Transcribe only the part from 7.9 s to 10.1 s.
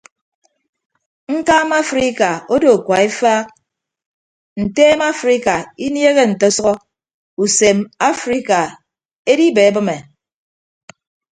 afrika edibeebịme.